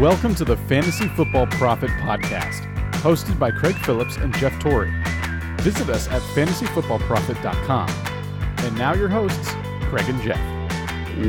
[0.00, 4.90] Welcome to the Fantasy Football Prophet Podcast, hosted by Craig Phillips and Jeff Torrey.
[5.58, 7.90] Visit us at fantasyfootballprophet.com.
[8.64, 9.50] And now your hosts,
[9.90, 10.40] Craig and Jeff.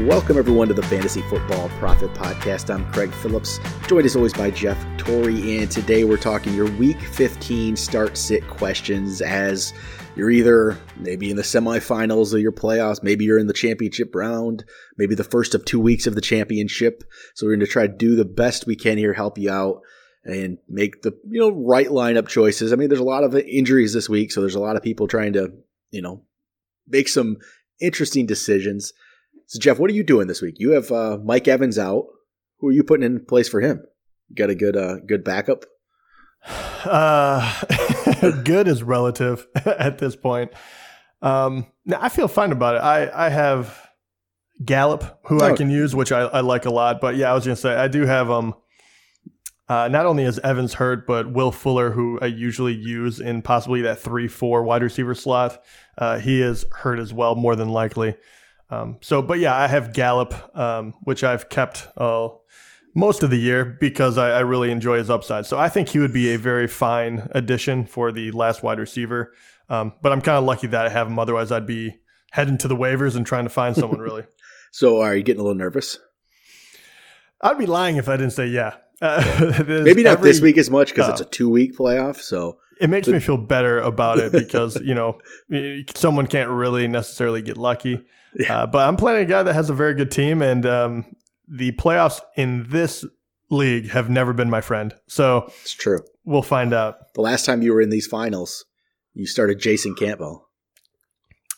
[0.08, 2.74] Welcome everyone to the Fantasy Football Prophet Podcast.
[2.74, 7.02] I'm Craig Phillips, joined as always by Jeff Torrey, and today we're talking your Week
[7.02, 9.74] 15 start sit questions as
[10.16, 14.66] you're either maybe in the semifinals of your playoffs, maybe you're in the championship round,
[14.98, 17.04] maybe the first of two weeks of the championship.
[17.36, 19.82] So we're going to try to do the best we can here, help you out
[20.24, 22.72] and make the you know right lineup choices.
[22.72, 25.08] I mean, there's a lot of injuries this week, so there's a lot of people
[25.08, 25.52] trying to
[25.92, 26.24] you know
[26.88, 27.38] make some
[27.80, 28.94] interesting decisions.
[29.48, 30.56] So Jeff, what are you doing this week?
[30.58, 32.06] You have uh, Mike Evans out.
[32.60, 33.82] Who are you putting in place for him?
[34.30, 35.66] You got a good uh, good backup?
[36.86, 40.52] Uh, good is relative at this point.
[41.22, 42.80] Um, now I feel fine about it.
[42.80, 43.90] I, I have
[44.64, 45.46] Gallup, who oh.
[45.46, 47.02] I can use, which I, I like a lot.
[47.02, 48.56] But yeah, I was going to say, I do have um,
[49.72, 53.82] uh, not only is Evans hurt, but Will Fuller, who I usually use in possibly
[53.84, 55.64] that 3 4 wide receiver slot,
[55.98, 58.16] uh, he is hurt as well, more than likely.
[58.70, 62.30] Um, so, but yeah, I have Gallup, um, which I've kept uh,
[62.94, 65.46] most of the year because I, I, really enjoy his upside.
[65.46, 69.34] So I think he would be a very fine addition for the last wide receiver.
[69.70, 71.18] Um, but I'm kind of lucky that I have him.
[71.18, 72.00] Otherwise, I'd be
[72.32, 74.24] heading to the waivers and trying to find someone really.
[74.72, 75.98] so are you getting a little nervous?
[77.42, 78.76] I'd be lying if I didn't say yeah.
[79.04, 82.18] Uh, Maybe not every, this week as much because uh, it's a two week playoff.
[82.18, 85.20] So it makes me feel better about it because you know
[85.96, 88.04] someone can't really necessarily get lucky.
[88.36, 88.60] Yeah.
[88.60, 91.16] Uh, but I'm playing a guy that has a very good team, and um,
[91.52, 93.06] the playoffs in this
[93.50, 94.94] league have never been my friend.
[95.08, 96.00] So it's true.
[96.24, 97.14] We'll find out.
[97.14, 98.66] The last time you were in these finals,
[99.14, 100.48] you started Jason Campbell.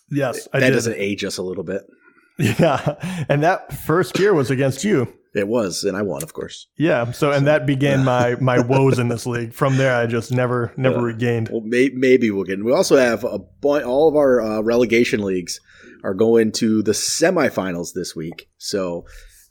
[0.10, 1.84] Yes, that doesn't age us a little bit.
[2.40, 2.96] Yeah,
[3.30, 5.08] and that first year was against you.
[5.36, 6.68] It was, and I won, of course.
[6.78, 7.12] Yeah.
[7.12, 9.54] So, and so, that began my my woes in this league.
[9.54, 11.50] From there, I just never never uh, regained.
[11.50, 12.58] Well, may, maybe we'll get.
[12.58, 12.66] In.
[12.66, 15.60] We also have a all of our uh, relegation leagues
[16.04, 18.50] are going to the semifinals this week.
[18.58, 19.06] So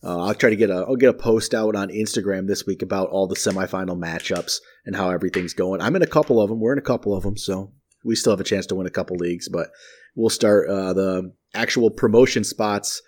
[0.05, 2.83] uh, I'll try to get a I'll get a post out on Instagram this week
[2.83, 5.81] about all the semifinal matchups and how everything's going.
[5.81, 6.61] I'm in a couple of them.
[6.61, 7.73] We're in a couple of them, so
[8.05, 9.49] we still have a chance to win a couple leagues.
[9.49, 9.69] But
[10.17, 13.01] we'll start uh, the actual promotion spots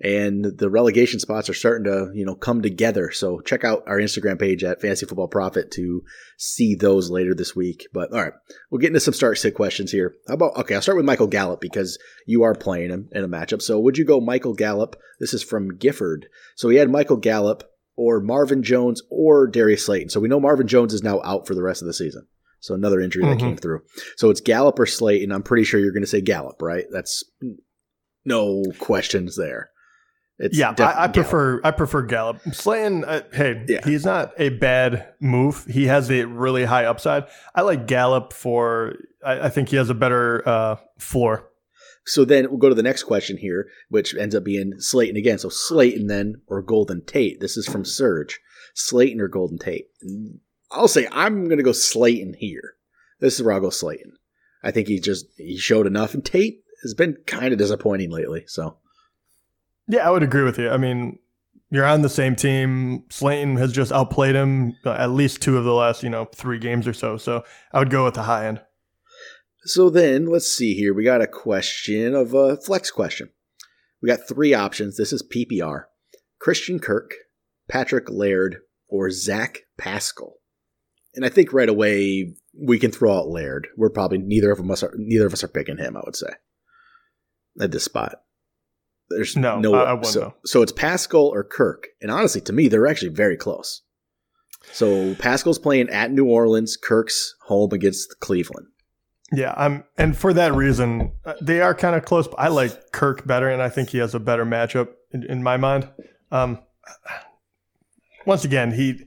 [0.00, 3.10] and the relegation spots are starting to you know come together.
[3.10, 6.02] So check out our Instagram page at Fantasy Football Prophet to
[6.36, 7.88] see those later this week.
[7.92, 8.32] But all right,
[8.70, 10.14] we'll get into some start sit questions here.
[10.28, 10.74] How about okay?
[10.74, 13.62] I'll start with Michael Gallup because you are playing him in a matchup.
[13.62, 14.96] So would you go Michael Gallup?
[15.20, 16.26] This is from Gifford.
[16.54, 17.64] So he had Michael Gallup
[17.96, 20.10] or Marvin Jones or Darius Slayton.
[20.10, 22.26] So we know Marvin Jones is now out for the rest of the season.
[22.60, 23.38] So another injury mm-hmm.
[23.38, 23.82] that came through.
[24.16, 25.32] So it's Gallup or Slayton.
[25.32, 26.84] I'm pretty sure you're going to say Gallup, right?
[26.90, 27.24] That's
[28.24, 29.70] no questions there.
[30.38, 32.40] It's yeah, I, I prefer I prefer Gallup.
[32.52, 33.80] Slayton, uh, hey, yeah.
[33.84, 35.64] he's not a bad move.
[35.68, 37.24] He has a really high upside.
[37.54, 38.94] I like Gallup for.
[39.24, 41.48] I, I think he has a better uh, floor.
[42.06, 45.38] So then we'll go to the next question here, which ends up being Slayton again.
[45.38, 47.40] So Slayton then or Golden Tate.
[47.40, 48.40] This is from Surge.
[48.74, 49.88] Slayton or Golden Tate.
[50.70, 52.74] I'll say I'm going to go Slayton here.
[53.20, 54.12] This is where I'll go Slayton.
[54.62, 58.44] I think he just he showed enough, and Tate has been kind of disappointing lately.
[58.46, 58.76] So
[59.88, 60.70] yeah, I would agree with you.
[60.70, 61.18] I mean,
[61.70, 63.04] you're on the same team.
[63.10, 66.58] Slayton has just outplayed him uh, at least two of the last, you know, three
[66.58, 67.16] games or so.
[67.16, 68.60] So I would go with the high end.
[69.64, 70.94] So then let's see here.
[70.94, 73.30] We got a question of a flex question.
[74.00, 74.96] We got three options.
[74.96, 75.84] This is PPR
[76.38, 77.12] Christian Kirk,
[77.68, 80.34] Patrick Laird, or Zach Pascal.
[81.14, 83.68] And I think right away we can throw out Laird.
[83.76, 86.30] We're probably neither of us are neither of us are picking him, I would say.
[87.60, 88.14] At this spot.
[89.10, 90.34] There's no, no I, I so, know.
[90.44, 93.82] so it's Pascal or Kirk, and honestly, to me, they're actually very close.
[94.72, 98.66] So Pascal's playing at New Orleans, Kirk's home against Cleveland.
[99.32, 102.26] Yeah, I'm, and for that reason, uh, they are kind of close.
[102.28, 105.42] But I like Kirk better, and I think he has a better matchup in, in
[105.42, 105.88] my mind.
[106.30, 106.58] Um,
[108.26, 109.06] once again, he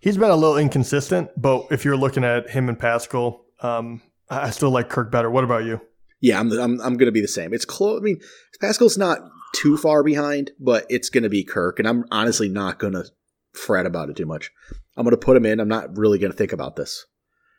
[0.00, 4.50] he's been a little inconsistent, but if you're looking at him and Pascal, um, I
[4.50, 5.30] still like Kirk better.
[5.30, 5.80] What about you?
[6.20, 7.54] Yeah, I'm I'm, I'm going to be the same.
[7.54, 8.00] It's close.
[8.00, 8.20] I mean,
[8.60, 9.18] Pascal's not
[9.54, 13.04] too far behind, but it's going to be Kirk, and I'm honestly not going to
[13.52, 14.50] fret about it too much.
[14.96, 15.60] I'm going to put him in.
[15.60, 17.06] I'm not really going to think about this.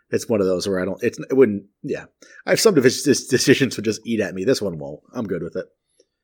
[0.09, 1.01] It's one of those where I don't.
[1.01, 1.63] It's it wouldn't.
[1.81, 2.05] Yeah,
[2.45, 4.43] I have some decisions would just eat at me.
[4.43, 5.01] This one won't.
[5.13, 5.65] I'm good with it.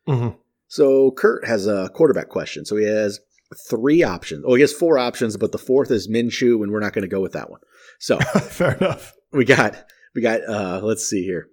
[0.08, 0.38] Mm-hmm.
[0.68, 2.66] So Kurt has a quarterback question.
[2.66, 3.20] So he has
[3.68, 4.44] three options.
[4.48, 7.08] Oh, he has four options, but the fourth is Minshew, and we're not going to
[7.08, 7.62] go with that one.
[7.98, 8.20] So
[8.50, 9.14] fair enough.
[9.32, 9.84] We got
[10.14, 10.48] we got.
[10.48, 11.50] uh Let's see here.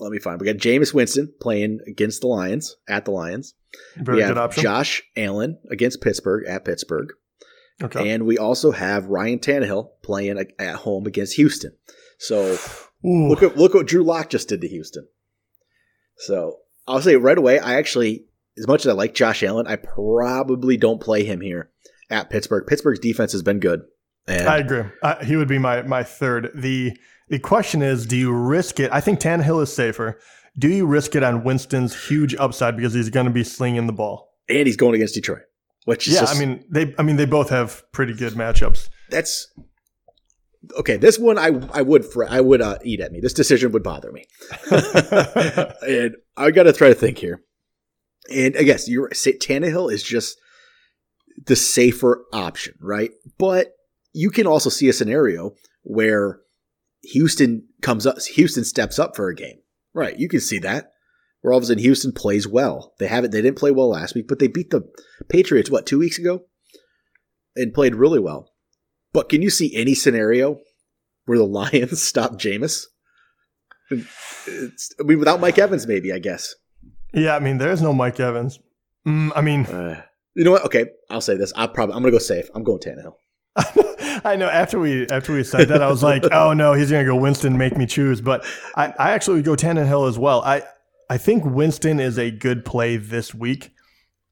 [0.00, 0.40] Let me find.
[0.40, 3.54] We got Jameis Winston playing against the Lions at the Lions.
[3.96, 4.62] Very we good option.
[4.62, 7.12] Josh Allen against Pittsburgh at Pittsburgh.
[7.82, 8.10] Okay.
[8.10, 11.72] And we also have Ryan Tannehill playing at home against Houston.
[12.18, 12.58] So
[13.06, 13.28] Ooh.
[13.28, 15.06] look at look what Drew Lock just did to Houston.
[16.18, 18.26] So I'll say right away, I actually,
[18.58, 21.70] as much as I like Josh Allen, I probably don't play him here
[22.10, 22.66] at Pittsburgh.
[22.66, 23.82] Pittsburgh's defense has been good.
[24.26, 24.82] And I agree.
[25.02, 26.50] Uh, he would be my my third.
[26.54, 26.96] the
[27.30, 28.90] The question is, do you risk it?
[28.92, 30.18] I think Tannehill is safer.
[30.58, 33.92] Do you risk it on Winston's huge upside because he's going to be slinging the
[33.92, 35.42] ball, and he's going against Detroit?
[35.84, 38.90] Which yeah, just, I mean they I mean they both have pretty good matchups.
[39.10, 39.46] That's
[40.76, 40.96] okay.
[40.96, 43.20] This one I I would I would uh, eat at me.
[43.20, 44.24] This decision would bother me,
[44.70, 47.42] and I got to try to think here.
[48.28, 50.36] And I guess you're Tannehill is just
[51.46, 53.12] the safer option, right?
[53.38, 53.68] But
[54.12, 56.40] you can also see a scenario where
[57.02, 59.58] Houston comes up, Houston steps up for a game,
[59.94, 60.18] right?
[60.18, 60.92] You can see that
[61.40, 62.94] where all of a sudden Houston plays well.
[62.98, 64.82] They haven't, they didn't play well last week, but they beat the
[65.28, 66.42] Patriots what two weeks ago,
[67.56, 68.52] and played really well.
[69.12, 70.58] But can you see any scenario
[71.24, 72.84] where the Lions stop Jameis?
[73.90, 76.54] It's, I mean, without Mike Evans, maybe I guess.
[77.12, 78.60] Yeah, I mean, there's no Mike Evans.
[79.06, 80.02] Mm, I mean, uh,
[80.34, 80.64] you know what?
[80.66, 81.52] Okay, I'll say this.
[81.56, 82.48] I probably I'm gonna go safe.
[82.54, 83.14] I'm going Tannehill.
[84.24, 87.04] I know after we after we said that, I was like, oh no, he's gonna
[87.04, 88.20] go Winston, make me choose.
[88.20, 88.44] But
[88.76, 90.42] I, I actually go Tannehill as well.
[90.42, 90.62] I
[91.08, 93.72] I think Winston is a good play this week.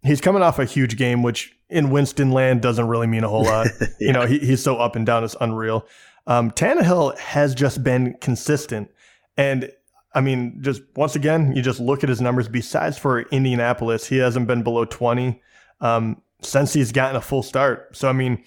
[0.03, 3.43] He's coming off a huge game, which in Winston land doesn't really mean a whole
[3.45, 3.67] lot.
[3.81, 3.87] yeah.
[3.99, 5.87] You know, he, he's so up and down, it's unreal.
[6.29, 8.91] Um, Tannehill has just been consistent.
[9.37, 9.73] And
[10.15, 12.49] I mean, just once again, you just look at his numbers.
[12.49, 15.43] Besides for Indianapolis, he hasn't been below 20
[15.81, 17.97] um, since he's gotten a full start.
[17.97, 18.45] So, I mean,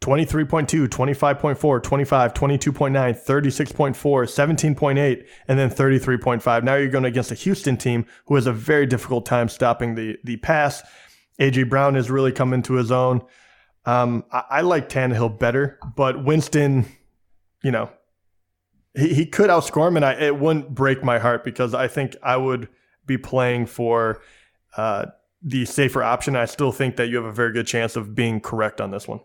[0.00, 6.62] 23.2, 25.4, 25, 22.9, 36.4, 17.8, and then 33.5.
[6.64, 10.16] Now you're going against a Houston team who has a very difficult time stopping the,
[10.24, 10.82] the pass.
[11.38, 13.20] AJ Brown has really come into his own.
[13.84, 16.86] Um, I, I, like Tannehill better, but Winston,
[17.62, 17.90] you know,
[18.94, 22.16] he, he could outscore him, and I, it wouldn't break my heart because I think
[22.22, 22.68] I would
[23.06, 24.22] be playing for
[24.76, 25.06] uh,
[25.42, 26.36] the safer option.
[26.36, 29.06] I still think that you have a very good chance of being correct on this
[29.06, 29.20] one.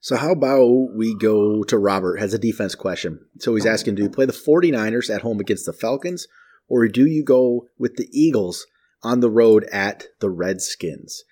[0.00, 3.20] So how about we go to Robert has a defense question.
[3.40, 6.28] So he's asking, do you play the 49ers at home against the Falcons
[6.68, 8.66] or do you go with the Eagles
[9.02, 11.24] on the road at the Redskins?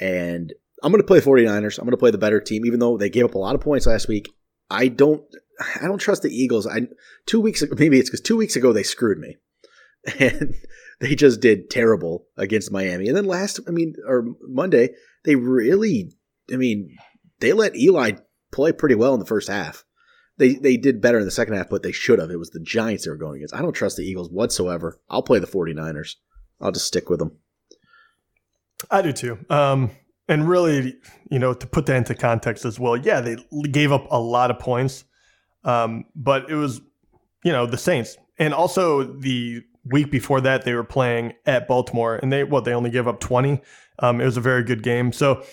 [0.00, 1.78] And I'm going to play 49ers.
[1.78, 3.60] I'm going to play the better team even though they gave up a lot of
[3.60, 4.32] points last week.
[4.70, 5.22] I don't
[5.80, 6.66] I don't trust the Eagles.
[6.66, 6.88] I
[7.26, 9.36] 2 weeks maybe it's cuz 2 weeks ago they screwed me.
[10.20, 10.54] And
[11.00, 13.08] they just did terrible against Miami.
[13.08, 14.94] And then last I mean or Monday
[15.24, 16.12] they really
[16.52, 16.96] I mean
[17.40, 18.12] they let Eli
[18.52, 19.84] play pretty well in the first half.
[20.38, 22.30] They they did better in the second half, but they should have.
[22.30, 23.54] It was the Giants they were going against.
[23.54, 25.00] I don't trust the Eagles whatsoever.
[25.08, 26.16] I'll play the 49ers.
[26.60, 27.32] I'll just stick with them.
[28.90, 29.38] I do too.
[29.48, 29.90] Um,
[30.28, 30.96] and really,
[31.30, 33.36] you know, to put that into context as well, yeah, they
[33.70, 35.04] gave up a lot of points,
[35.64, 36.80] um, but it was,
[37.44, 42.16] you know, the Saints, and also the week before that they were playing at Baltimore,
[42.16, 43.62] and they what they only gave up twenty.
[44.00, 45.44] Um, it was a very good game, so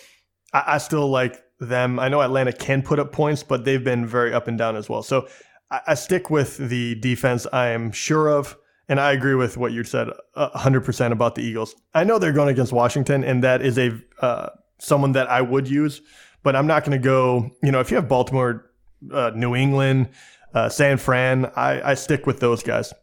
[0.54, 1.38] I, I still like
[1.70, 2.00] them.
[2.00, 4.90] I know Atlanta can put up points, but they've been very up and down as
[4.90, 5.04] well.
[5.04, 5.28] So
[5.72, 8.58] I, I stick with the defense I am sure of.
[8.90, 11.74] And I agree with what you said 100% about the Eagles.
[11.94, 15.70] I know they're going against Washington, and that is a uh, someone that I would
[15.70, 16.02] use,
[16.44, 17.50] but I'm not going to go.
[17.64, 18.70] You know, if you have Baltimore,
[19.12, 20.10] uh, New England,
[20.54, 22.94] uh, San Fran, I, I stick with those guys.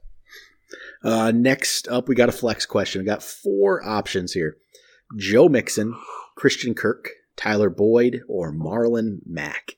[1.03, 3.01] Uh, next up, we got a flex question.
[3.01, 4.59] We got four options here:
[5.17, 5.99] Joe Mixon,
[6.37, 7.09] Christian Kirk,
[7.41, 9.77] Tyler Boyd or Marlon Mack.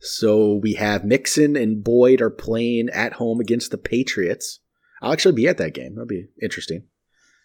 [0.00, 4.60] So we have Mixon and Boyd are playing at home against the Patriots.
[5.00, 5.94] I'll actually be at that game.
[5.94, 6.82] That'll be interesting.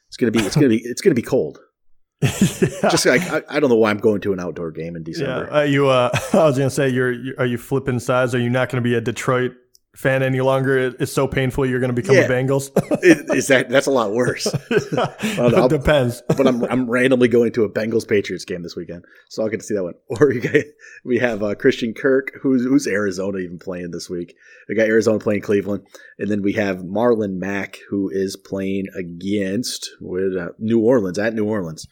[0.07, 1.59] It's gonna be it's gonna be it's gonna be cold.
[2.21, 2.89] yeah.
[2.89, 5.47] Just like I, I, don't know why I'm going to an outdoor game in December.
[5.49, 5.87] Yeah, uh, you.
[5.87, 8.35] Uh, I was gonna say, you're, you, are you flipping sides?
[8.35, 9.53] Are you not going to be a Detroit
[9.95, 10.95] fan any longer.
[10.99, 12.21] It's so painful you're going to become yeah.
[12.21, 12.71] a Bengals.
[13.03, 14.47] is that that's a lot worse?
[14.69, 16.21] it depends.
[16.27, 19.59] but I'm I'm randomly going to a Bengals Patriots game this weekend, so I'll get
[19.59, 19.95] to see that one.
[20.07, 20.33] Or
[21.03, 24.35] we have uh, Christian Kirk, who's who's Arizona even playing this week.
[24.67, 25.85] We got Arizona playing Cleveland,
[26.17, 31.33] and then we have Marlon Mack, who is playing against with uh, New Orleans at
[31.33, 31.87] New Orleans.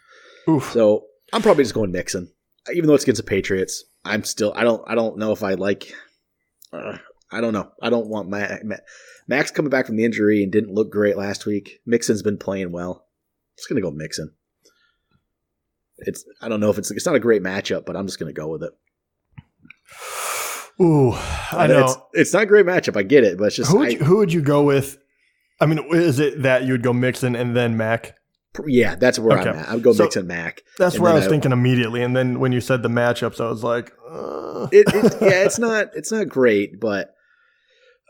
[0.48, 0.72] Oof.
[0.72, 2.32] So I'm probably just going Mixon,
[2.74, 3.84] even though it's against the Patriots.
[4.06, 5.94] I'm still I don't I don't know if I like.
[6.72, 6.98] Uh,
[7.32, 7.72] I don't know.
[7.82, 8.64] I don't want Max.
[9.28, 11.80] Max coming back from the injury and didn't look great last week.
[11.86, 13.06] Mixon's been playing well.
[13.58, 14.34] Just gonna go Mixon.
[16.00, 18.34] It's I don't know if it's it's not a great matchup, but I'm just gonna
[18.34, 18.72] go with it.
[20.80, 21.14] Ooh,
[21.52, 22.96] I know it's, it's not a great matchup.
[22.96, 24.98] I get it, but it's just who would, you, who would you go with?
[25.60, 28.16] I mean, is it that you would go Mixon and then Mack?
[28.68, 29.50] Yeah, that's where Okay.
[29.50, 29.70] I'm at.
[29.70, 30.62] I would go So- Mix and Mack.
[30.78, 33.50] That's where I was I- thinking immediately, and then when you said the matchups, I
[33.50, 37.14] was like, uh, It, it, yeah, it's not it's not great, but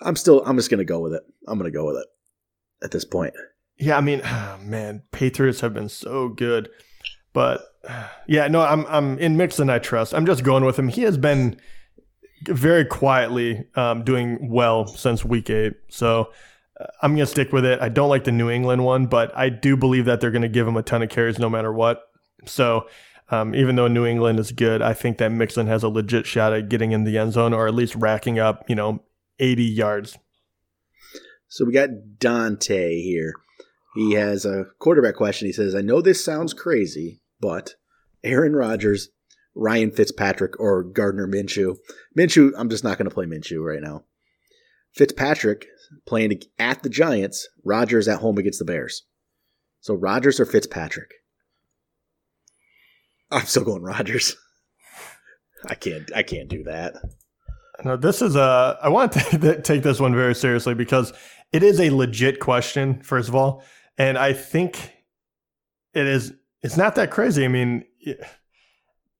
[0.02, 1.24] I'm still I'm just gonna go with it.
[1.48, 2.08] I'm gonna go with it
[2.84, 3.34] at this point.
[3.78, 3.98] yeah.
[3.98, 4.22] I mean,
[4.62, 6.70] man, Patriots have been so good,
[7.34, 7.62] but
[8.28, 9.70] yeah, no, I'm I'm in Mixon.
[9.70, 10.14] I trust.
[10.14, 10.88] I'm just going with him.
[10.88, 11.60] He has been
[12.44, 16.32] very quietly um, doing well since week eight, so.
[16.80, 17.80] uh, I'm to stick with it.
[17.82, 20.68] I don't like the New England one, but I do believe that they're to give
[20.68, 22.04] him a ton of carries no matter what.
[22.46, 22.88] So,
[23.30, 26.54] um, even though New England is good, I think that Mixon has a legit shot
[26.54, 29.02] at getting in the end zone or at least racking up, you know,
[29.40, 30.18] 80 yards.
[31.48, 33.34] So we got Dante here.
[33.96, 35.48] He has a quarterback question.
[35.48, 37.76] He says, I know this sounds crazy, but
[38.24, 39.10] Aaron Rodgers,
[39.56, 41.78] Ryan Fitzpatrick, or Gardner Minshew.
[42.18, 44.04] Minshew, I'm just not going to play Minshew right now.
[44.94, 45.66] Fitzpatrick
[46.06, 49.04] playing at the Giants, Rodgers at home against the Bears.
[49.80, 51.12] So Rodgers or Fitzpatrick?
[53.32, 54.36] I'm still going Rodgers.
[55.66, 56.10] I can't.
[56.16, 56.96] I can't do that.
[57.84, 58.78] No, this is a.
[58.82, 61.14] I want to take this one very seriously because
[61.52, 63.02] it is a legit question.
[63.02, 63.64] First of all,
[63.98, 64.94] and I think
[65.94, 66.34] it is.
[66.62, 67.46] It's not that crazy.
[67.46, 67.86] I mean,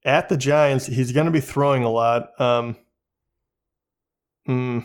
[0.04, 2.28] at the Giants, he's going to be throwing a lot.
[2.40, 2.76] Um,
[4.48, 4.84] mm,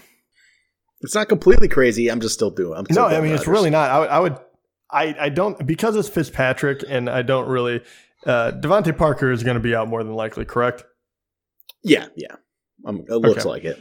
[1.01, 2.09] It's not completely crazy.
[2.09, 2.77] I'm just still doing.
[2.77, 3.89] I'm still no, I mean it's really not.
[3.89, 4.37] I, would- I would.
[4.91, 7.81] I I don't because it's Fitzpatrick, and I don't really.
[8.25, 10.45] Uh, DeVante Parker is going to be out more than likely.
[10.45, 10.83] Correct.
[11.83, 12.35] Yeah, yeah.
[12.85, 13.49] Um, it looks Okay.
[13.49, 13.79] like it.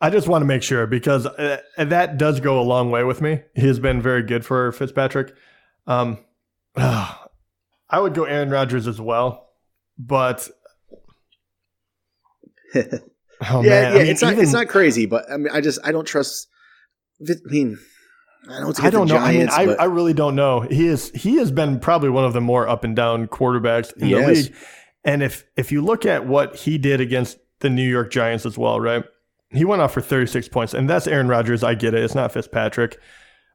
[0.00, 3.20] I just want to make sure because uh, that does go a long way with
[3.20, 3.40] me.
[3.56, 5.34] He's been very good for Fitzpatrick.
[5.88, 6.18] Um,
[6.76, 7.18] I
[7.98, 9.48] would go Aaron Rodgers as well,
[9.98, 10.48] but
[12.74, 12.90] oh yeah,
[13.40, 13.88] man, yeah.
[13.90, 14.32] I mean, it's not.
[14.32, 16.48] even- it's not crazy, but I mean, I just I don't trust.
[17.28, 17.78] I mean,
[18.48, 18.84] I don't.
[18.84, 19.14] I don't know.
[19.16, 20.60] Giants, I mean, I, I really don't know.
[20.60, 24.10] He is he has been probably one of the more up and down quarterbacks in
[24.10, 24.54] the league.
[25.04, 28.56] And if if you look at what he did against the New York Giants as
[28.56, 29.04] well, right?
[29.50, 31.64] He went off for 36 points, and that's Aaron Rodgers.
[31.64, 32.02] I get it.
[32.02, 32.98] It's not Fitzpatrick,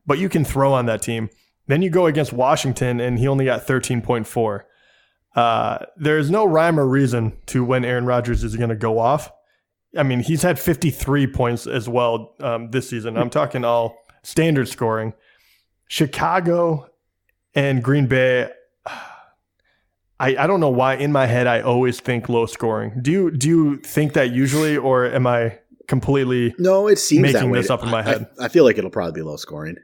[0.06, 1.30] but you can throw on that team.
[1.68, 4.62] Then you go against Washington, and he only got 13.4.
[5.36, 9.00] Uh, there is no rhyme or reason to when Aaron Rodgers is going to go
[9.00, 9.32] off.
[9.98, 13.18] I mean, he's had 53 points as well um, this season.
[13.18, 15.14] I'm talking all standard scoring.
[15.88, 16.90] Chicago
[17.54, 18.50] and Green Bay.
[20.20, 23.00] I, I don't know why in my head I always think low scoring.
[23.02, 26.54] Do you do you think that usually, or am I completely?
[26.58, 27.60] no, it seems that making way.
[27.60, 28.28] this up in my head.
[28.40, 29.76] I, I feel like it'll probably be low scoring.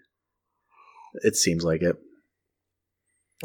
[1.23, 1.95] It seems like it.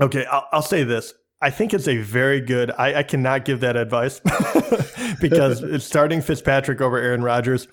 [0.01, 1.15] Okay, I'll, I'll say this.
[1.41, 2.71] I think it's a very good.
[2.71, 4.21] I, I cannot give that advice
[5.21, 7.69] because it's starting Fitzpatrick over Aaron Rodgers.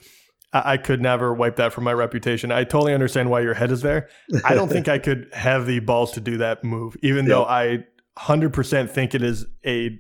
[0.54, 2.52] I, I could never wipe that from my reputation.
[2.52, 4.10] I totally understand why your head is there.
[4.44, 7.86] I don't think I could have the balls to do that move, even though I
[8.20, 10.00] 100% think it is a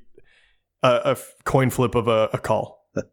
[0.83, 2.87] a, a coin flip of a, a call.
[2.95, 3.03] All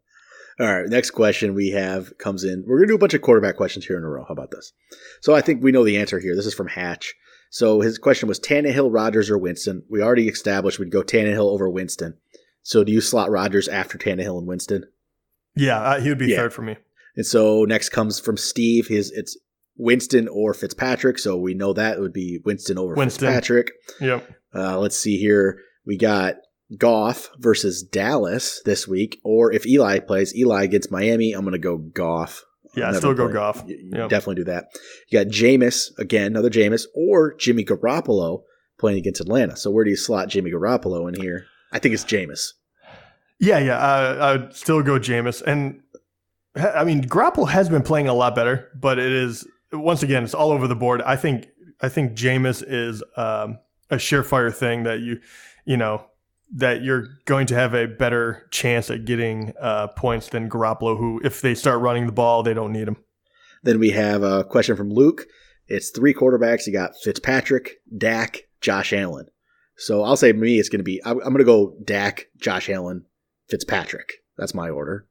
[0.59, 2.63] right, next question we have comes in.
[2.67, 4.25] We're gonna do a bunch of quarterback questions here in a row.
[4.27, 4.73] How about this?
[5.21, 6.35] So I think we know the answer here.
[6.35, 7.13] This is from Hatch.
[7.51, 9.83] So his question was Tannehill, Rodgers, or Winston.
[9.89, 12.17] We already established we'd go Tannehill over Winston.
[12.61, 14.83] So do you slot Rodgers after Tannehill and Winston?
[15.55, 16.37] Yeah, uh, he would be Yeah.
[16.37, 16.77] third for me.
[17.15, 18.87] And so next comes from Steve.
[18.87, 19.37] His it's
[19.77, 21.17] Winston or Fitzpatrick.
[21.17, 23.27] So we know that it would be Winston over Winston.
[23.27, 23.71] Fitzpatrick.
[23.99, 24.29] Yep.
[24.53, 25.59] Uh, let's see here.
[25.85, 26.35] We got
[26.77, 29.19] Goff versus Dallas this week.
[29.23, 32.43] Or if Eli plays, Eli against Miami, I'm going to go Goff.
[32.75, 33.63] Yeah, I'll still go play- Goff.
[33.67, 34.09] Yep.
[34.09, 34.65] Definitely do that.
[35.09, 38.43] You got Jameis, again, another Jameis, or Jimmy Garoppolo
[38.79, 39.57] playing against Atlanta.
[39.57, 41.45] So where do you slot Jimmy Garoppolo in here?
[41.71, 42.53] I think it's Jameis.
[43.39, 43.77] Yeah, yeah.
[43.77, 45.41] Uh, I would still go Jameis.
[45.41, 45.81] And
[46.55, 50.33] I mean, Garoppolo has been playing a lot better, but it is once again, it's
[50.33, 51.01] all over the board.
[51.03, 51.47] I think
[51.81, 55.19] I think Jameis is um, a surefire thing that you
[55.65, 56.05] you know
[56.51, 61.21] that you're going to have a better chance at getting uh, points than Garoppolo, who
[61.23, 62.97] if they start running the ball, they don't need him.
[63.63, 65.27] Then we have a question from Luke.
[65.67, 66.65] It's three quarterbacks.
[66.65, 69.27] You got Fitzpatrick, Dak, Josh Allen.
[69.77, 72.69] So I'll say me, it's going to be, I'm, I'm going to go Dak, Josh
[72.69, 73.05] Allen,
[73.47, 74.23] Fitzpatrick.
[74.37, 75.07] That's my order.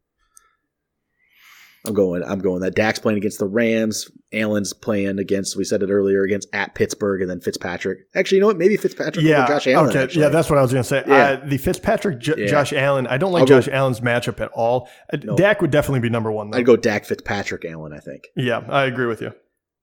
[1.88, 4.10] I'm going, I'm going that Dak's playing against the Rams.
[4.32, 8.00] Allen's playing against, we said it earlier, against at Pittsburgh and then Fitzpatrick.
[8.14, 8.58] Actually, you know what?
[8.58, 9.88] Maybe Fitzpatrick Yeah, Josh Allen.
[9.90, 10.22] okay, actually.
[10.22, 11.02] yeah, that's what I was going to say.
[11.06, 11.14] Yeah.
[11.42, 12.46] Uh, the Fitzpatrick, J- Yeah.
[12.46, 13.06] Josh Allen.
[13.06, 14.88] I don't like I'll go- Josh Allen's matchup at all.
[15.12, 15.36] Uh, No.
[15.36, 16.50] Dak would definitely be number one.
[16.50, 16.58] Though.
[16.58, 18.24] I'd go Dak, Fitzpatrick, Allen, I think.
[18.36, 19.32] Yeah, I agree with you.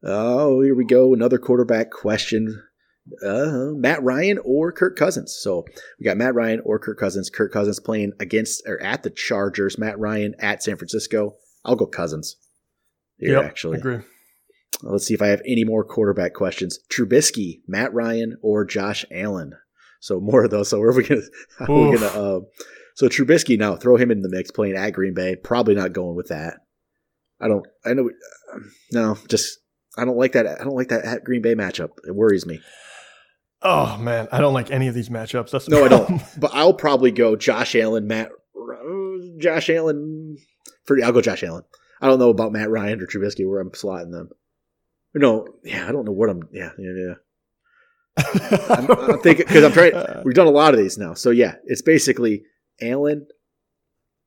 [0.04, 1.14] Oh, here we go.
[1.14, 2.62] Another quarterback question.
[3.24, 5.36] Uh, Matt Ryan or Kirk Cousins.
[5.40, 5.66] So
[6.00, 7.30] we got Matt Ryan or Kirk Cousins.
[7.30, 9.78] Kirk Cousins playing against or at the Chargers.
[9.78, 11.36] Matt Ryan at San Francisco.
[11.66, 12.38] I'll go Cousins.
[13.18, 13.78] Here, Yep, actually.
[13.80, 14.00] agree.
[14.82, 16.80] Let's see if I have any more quarterback questions.
[16.92, 19.54] Trubisky, Matt Ryan, or Josh Allen.
[20.02, 20.70] So more of those.
[20.70, 21.22] So where are we gonna?
[21.62, 22.08] Are we gonna?
[22.08, 22.40] Uh,
[22.96, 25.36] so Trubisky now throw him in the mix, playing at Green Bay.
[25.36, 26.58] Probably not going with that.
[27.40, 27.66] I don't.
[27.86, 28.10] I know.
[28.92, 29.58] No, just
[29.98, 30.46] I don't like that.
[30.46, 31.90] I don't like that at Green Bay matchup.
[32.06, 32.60] It worries me.
[33.62, 35.52] Oh man, I don't like any of these matchups.
[35.52, 36.22] That's no, I don't.
[36.38, 38.30] But I'll probably go Josh Allen, Matt,
[39.40, 40.38] Josh Allen.
[40.86, 41.64] For I'll go Josh Allen.
[42.02, 44.30] I don't know about Matt Ryan or Trubisky where I'm slotting them.
[45.14, 46.48] No, yeah, I don't know what I'm.
[46.52, 47.14] Yeah, yeah, yeah.
[48.70, 49.94] I'm, I'm thinking because I'm trying.
[50.26, 52.44] We've done a lot of these now, so yeah, it's basically
[52.82, 53.28] Allen.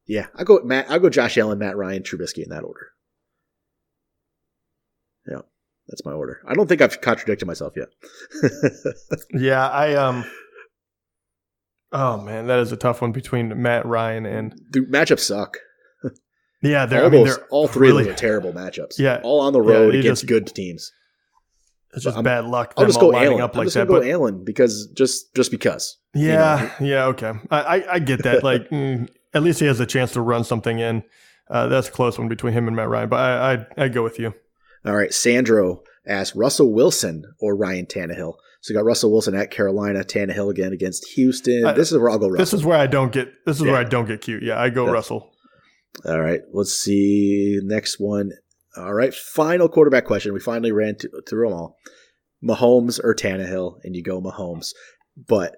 [0.07, 0.91] Yeah, I go Matt.
[0.91, 2.88] I go Josh Allen, Matt Ryan, Trubisky in that order.
[5.31, 5.43] Yeah,
[5.88, 6.41] that's my order.
[6.49, 7.88] I don't think I've contradicted myself yet.
[9.35, 10.25] yeah, I um.
[11.93, 15.59] Oh man, that is a tough one between Matt Ryan and the matchups suck.
[16.61, 18.99] Yeah, they're, all, I mean, they're all three really, of them are terrible matchups.
[18.99, 20.93] Yeah, all on the road yeah, against just, good teams.
[21.95, 22.75] It's just bad luck.
[22.77, 23.41] I'll just go Allen.
[23.41, 25.97] Up I'm like just that, gonna but, go Allen because just just because.
[26.15, 26.93] Yeah, you know?
[26.93, 27.33] yeah, okay.
[27.50, 28.43] I, I, I get that.
[28.43, 31.03] like, mm, at least he has a chance to run something in.
[31.49, 34.03] Uh, that's a close one between him and Matt Ryan, but I I I go
[34.03, 34.35] with you.
[34.85, 38.35] All right, Sandro asked Russell Wilson or Ryan Tannehill.
[38.61, 41.65] So you got Russell Wilson at Carolina, Tannehill again against Houston.
[41.65, 42.29] I, this is where I'll go.
[42.29, 42.38] Russell.
[42.38, 43.33] This is where I don't get.
[43.47, 43.73] This is yeah.
[43.73, 44.43] where I don't get cute.
[44.43, 44.93] Yeah, I go Yeah.
[44.93, 45.31] Russell.
[46.04, 48.33] All right, let's see next one.
[48.76, 50.33] All right, final quarterback question.
[50.33, 51.76] We finally ran to, through them all.
[52.45, 54.68] Mahomes or Tannehill, and you go Mahomes.
[55.16, 55.57] But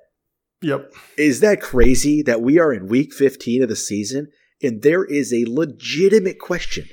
[0.63, 0.93] Yep.
[1.19, 4.29] is that crazy that we are in week 15 of the season
[4.63, 6.87] and there is a legitimate question?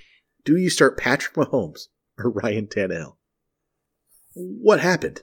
[0.46, 1.82] Do you start Patrick Mahomes
[2.18, 3.16] or Ryan Tannehill?
[4.34, 5.22] What happened?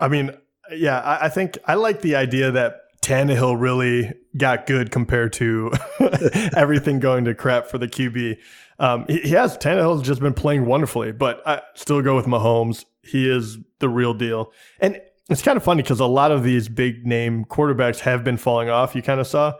[0.00, 0.36] I mean,
[0.72, 5.72] yeah, I, I think I like the idea that Tannehill really got good compared to
[6.56, 8.38] everything going to crap for the QB.
[8.78, 12.84] Um, he, he has Tannehill's just been playing wonderfully, but I still go with Mahomes.
[13.02, 15.00] He is the real deal, and
[15.30, 18.68] it's kind of funny because a lot of these big name quarterbacks have been falling
[18.68, 18.94] off.
[18.94, 19.54] You kind of saw.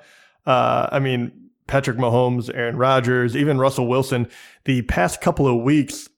[0.47, 4.29] Uh, I mean, Patrick Mahomes, Aaron Rodgers, even Russell Wilson.
[4.65, 6.09] The past couple of weeks,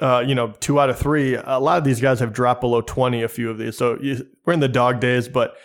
[0.00, 2.80] uh, you know, two out of three, a lot of these guys have dropped below
[2.80, 3.76] 20, a few of these.
[3.76, 5.56] So you, we're in the dog days, but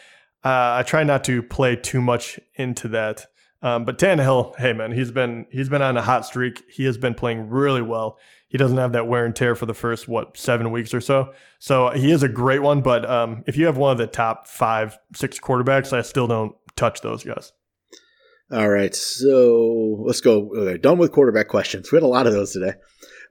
[0.44, 3.26] uh, I try not to play too much into that.
[3.62, 6.64] Um, but Tannehill, hey man, he's been he's been on a hot streak.
[6.72, 8.18] He has been playing really well.
[8.48, 11.34] He doesn't have that wear and tear for the first what seven weeks or so.
[11.60, 12.82] So he is a great one.
[12.82, 16.56] But um, if you have one of the top five, six quarterbacks, I still don't
[16.76, 17.52] touch those guys.
[18.52, 20.50] All right, so let's go.
[20.56, 21.92] Okay, done with quarterback questions.
[21.92, 22.74] We had a lot of those today.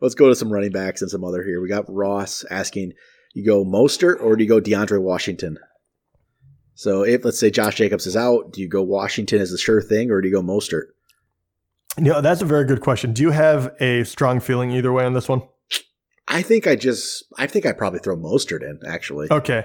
[0.00, 1.60] Let's go to some running backs and some other here.
[1.60, 2.92] We got Ross asking,
[3.34, 5.58] you go Mostert or do you go DeAndre Washington?
[6.78, 9.82] So if let's say Josh Jacobs is out, do you go Washington as the sure
[9.82, 10.84] thing or do you go Mostert?
[11.96, 13.12] Know, that's a very good question.
[13.12, 15.42] Do you have a strong feeling either way on this one?
[16.28, 19.26] I think I just I think I probably throw Mostert in actually.
[19.28, 19.64] Okay.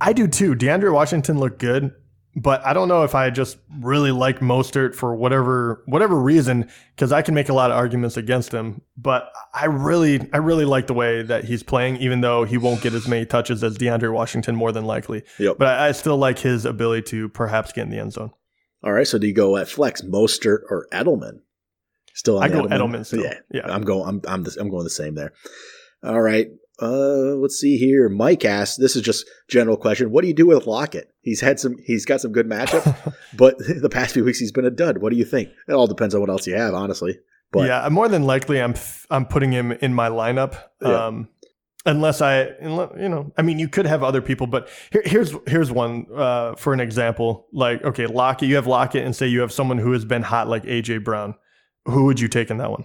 [0.00, 0.56] I do too.
[0.56, 1.92] DeAndre Washington looked good,
[2.36, 7.10] but I don't know if I just really like Mostert for whatever whatever reason because
[7.10, 8.82] I can make a lot of arguments against him.
[8.98, 12.82] But I really I really like the way that he's playing, even though he won't
[12.82, 15.22] get as many touches as DeAndre Washington more than likely.
[15.38, 15.56] Yep.
[15.58, 18.32] But I, I still like his ability to perhaps get in the end zone.
[18.84, 21.40] All right, so do you go at flex Mostert or Edelman?
[22.12, 23.22] Still I go Edelman still.
[23.22, 23.66] Yeah, Yeah.
[23.66, 24.06] I'm going.
[24.06, 25.32] I'm I'm, the, I'm going the same there.
[26.02, 26.48] All right.
[26.80, 28.08] Uh, let's see here.
[28.08, 28.80] Mike asked.
[28.80, 30.10] This is just general question.
[30.10, 31.12] What do you do with Lockett?
[31.22, 31.76] He's had some.
[31.84, 34.98] He's got some good matchups, but the past few weeks he's been a dud.
[34.98, 35.50] What do you think?
[35.68, 37.18] It all depends on what else you have, honestly.
[37.52, 38.74] But yeah, more than likely, I'm
[39.10, 40.58] I'm putting him in my lineup.
[40.82, 41.06] Yeah.
[41.06, 41.28] Um,
[41.86, 45.70] unless I, you know, I mean, you could have other people, but here, here's here's
[45.70, 47.46] one uh, for an example.
[47.52, 50.48] Like, okay, Lockett, you have Lockett, and say you have someone who has been hot,
[50.48, 51.36] like AJ Brown.
[51.86, 52.84] Who would you take in that one?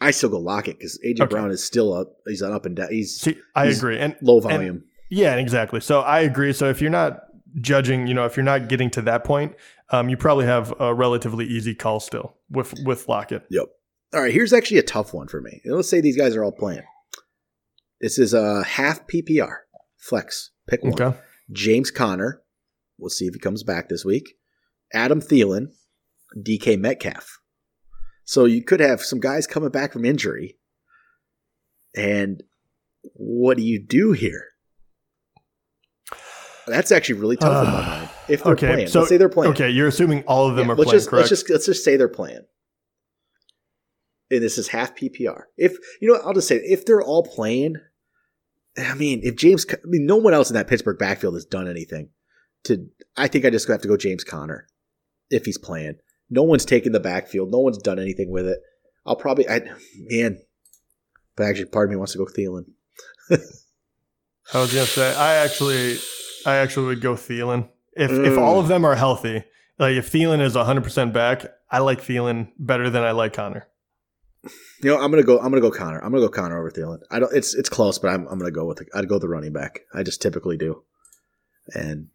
[0.00, 1.30] I still go Lockett because AJ Okay.
[1.30, 2.16] Brown is still up.
[2.26, 2.88] He's an up and down.
[2.90, 4.84] He's See, I He's- agree, and low volume.
[5.10, 5.80] yeah, exactly.
[5.80, 6.52] So I agree.
[6.52, 7.20] So if you're not
[7.60, 9.54] judging, you know, if you're not getting to that point,
[9.90, 13.42] um, you probably have a relatively easy call still with with Lockett.
[13.50, 13.66] Yep.
[14.14, 15.60] All right, here's actually a tough one for me.
[15.64, 16.82] Let's say these guys are all playing.
[18.00, 19.56] This is a half PPR
[19.98, 20.50] flex.
[20.68, 20.94] Pick one.
[20.94, 21.16] Okay.
[21.52, 22.42] James Conner.
[22.98, 24.34] We'll see if he comes back this week.
[24.92, 25.68] Adam Thielen,
[26.36, 27.39] DK Metcalf.
[28.30, 30.56] So you could have some guys coming back from injury.
[31.96, 32.44] And
[33.14, 34.44] what do you do here?
[36.68, 38.08] That's actually really tough in my mind.
[38.28, 39.52] If they're Okay, playing, so- let's say they're playing.
[39.54, 41.82] Okay, you're assuming all of them Yeah, are let's playing, just let's just let's just
[41.84, 42.42] say they're playing.
[44.30, 45.42] And this is half PPR.
[45.56, 47.74] If you know, I'll just say if they're all playing.
[48.78, 51.66] I mean, if James, I mean, no one else in that Pittsburgh backfield has done
[51.66, 52.10] anything.
[52.66, 54.68] To, I think I just have to go James Conner
[55.30, 55.96] if he's playing.
[56.30, 57.50] No one's taken the backfield.
[57.50, 58.60] No one's done anything with it.
[59.04, 59.62] I'll probably, I
[59.96, 60.38] man,
[61.36, 62.66] But actually, part of me wants to go Thielen.
[64.52, 65.98] I was gonna say I actually
[66.44, 68.38] I actually would go Thielen if if mm.
[68.38, 69.44] all of them are healthy.
[69.78, 73.68] Like if Thielen is 100 percent back, I like Thielen better than I like Conner.
[74.82, 75.38] You know, I'm gonna go.
[75.38, 75.98] I'm gonna go Conner.
[75.98, 76.98] I'm gonna go Conner over Thielen.
[77.10, 77.32] I don't.
[77.34, 78.78] It's it's close, but I'm I'm gonna go with.
[78.78, 79.80] The, I'd go the running back.
[79.94, 80.82] I just typically do,
[81.74, 82.08] and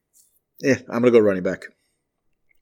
[0.60, 1.66] yeah, I'm gonna go running back.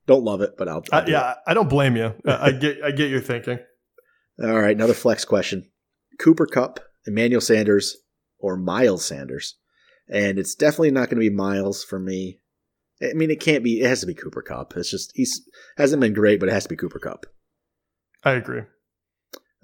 [0.06, 0.84] Don't love it, but I'll.
[0.92, 1.38] I'll I, yeah, it.
[1.48, 2.13] I don't blame you.
[2.26, 3.60] I get I get your thinking.
[4.42, 5.70] All right, another flex question:
[6.20, 7.98] Cooper Kupp, Emmanuel Sanders,
[8.39, 9.56] or Miles Sanders?
[10.10, 12.39] And it's definitely not going to be Miles for me.
[13.02, 13.82] I mean, it can't be.
[13.82, 14.76] It has to be Cooper Kupp.
[14.76, 15.42] It's just he's
[15.78, 17.26] hasn't been great, but it has to be Cooper Kupp.
[18.24, 18.63] I agree.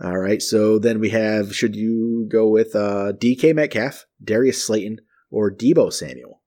[0.03, 0.41] All right.
[0.41, 4.99] So then we have should you go with uh, DK Metcalf, Darius Slayton,
[5.29, 6.38] or Deebo Samuel?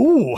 [0.00, 0.36] Ooh.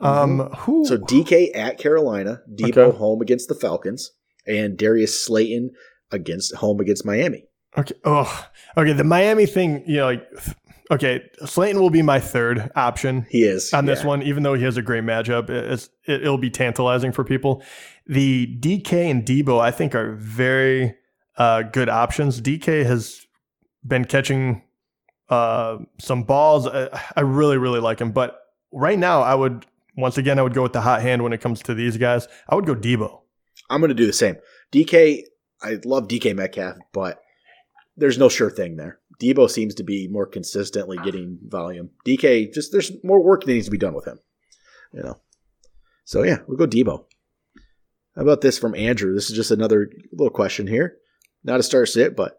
[0.00, 0.54] Um, mm-hmm.
[0.54, 0.84] who?
[0.86, 2.98] So DK at Carolina, Deebo okay.
[2.98, 4.12] home against the Falcons,
[4.46, 5.70] and Darius Slayton
[6.10, 7.44] against home against Miami.
[7.76, 7.94] Okay.
[8.04, 8.92] Oh, okay.
[8.92, 10.26] The Miami thing, you know, like,
[10.90, 13.26] okay, Slayton will be my third option.
[13.28, 14.06] He is on this yeah.
[14.06, 15.50] one, even though he has a great matchup.
[15.50, 17.62] It's, it, will be tantalizing for people.
[18.06, 20.94] The DK and Deebo, I think, are very
[21.36, 22.40] uh, good options.
[22.40, 23.26] DK has
[23.86, 24.62] been catching
[25.28, 26.66] uh, some balls.
[26.66, 28.12] I, I really, really like him.
[28.12, 28.40] But
[28.72, 29.66] right now, I would
[29.98, 32.28] once again, I would go with the hot hand when it comes to these guys.
[32.48, 33.20] I would go Deebo.
[33.68, 34.36] I'm going to do the same.
[34.72, 35.24] DK,
[35.60, 37.20] I love DK Metcalf, but
[37.96, 39.00] there's no sure thing there.
[39.20, 41.90] Deebo seems to be more consistently getting volume.
[42.06, 44.20] DK just there's more work that needs to be done with him.
[44.92, 45.20] You know.
[46.04, 47.04] So yeah, we'll go Debo.
[48.14, 49.14] How about this from Andrew?
[49.14, 50.98] This is just another little question here.
[51.42, 52.38] Not a star sit, but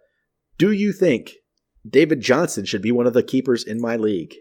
[0.58, 1.34] do you think
[1.88, 4.36] David Johnson should be one of the keepers in my league?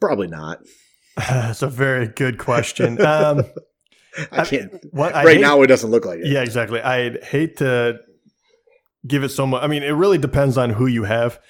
[0.00, 0.60] Probably not.
[1.16, 3.00] That's a very good question.
[3.04, 3.44] Um,
[4.32, 4.72] I can't.
[4.90, 6.26] What, I right hate, now, it doesn't look like it.
[6.26, 6.80] Yeah, exactly.
[6.80, 8.00] I'd hate to
[9.06, 9.62] give it so much.
[9.62, 11.40] I mean, it really depends on who you have.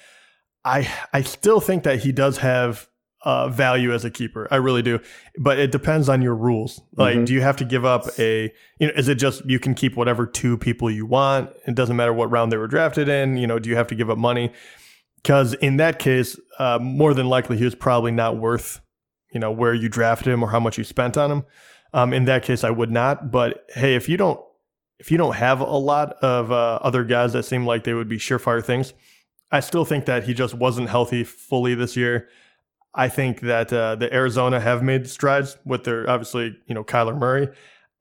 [0.63, 2.87] I I still think that he does have
[3.23, 4.47] uh, value as a keeper.
[4.51, 4.99] I really do,
[5.37, 6.81] but it depends on your rules.
[6.95, 7.25] Like, mm-hmm.
[7.25, 8.51] do you have to give up a?
[8.79, 11.49] You know, is it just you can keep whatever two people you want?
[11.67, 13.37] It doesn't matter what round they were drafted in.
[13.37, 14.51] You know, do you have to give up money?
[15.21, 18.81] Because in that case, uh, more than likely, he was probably not worth
[19.31, 21.43] you know where you drafted him or how much you spent on him.
[21.93, 23.31] Um, in that case, I would not.
[23.31, 24.39] But hey, if you don't
[24.99, 28.09] if you don't have a lot of uh, other guys that seem like they would
[28.09, 28.93] be surefire things,
[29.51, 32.29] I still think that he just wasn't healthy fully this year.
[32.93, 37.17] I think that uh, the Arizona have made strides with their obviously you know Kyler
[37.17, 37.49] Murray.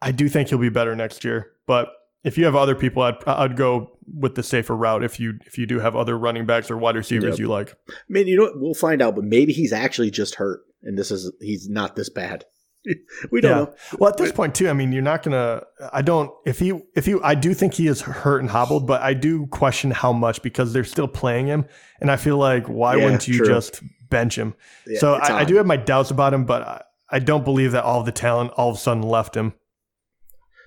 [0.02, 1.92] I do think he'll be better next year, but
[2.24, 5.58] if you have other people, I'd I'd go with the safer route if you if
[5.58, 7.38] you do have other running backs or wide receivers yep.
[7.38, 7.74] you like.
[7.88, 11.10] I mean, you know, we'll find out, but maybe he's actually just hurt, and this
[11.10, 12.44] is he's not this bad.
[13.30, 13.64] we don't yeah.
[13.64, 13.74] know.
[13.98, 15.62] Well, at this point too, I mean, you're not gonna.
[15.92, 16.30] I don't.
[16.46, 19.46] If you, if you, I do think he is hurt and hobbled, but I do
[19.48, 21.66] question how much because they're still playing him,
[22.00, 23.46] and I feel like why yeah, wouldn't you true.
[23.46, 24.54] just bench him?
[24.86, 27.72] Yeah, so I, I, do have my doubts about him, but I, I, don't believe
[27.72, 29.52] that all the talent all of a sudden left him.